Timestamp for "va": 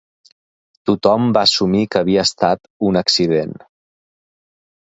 1.37-1.43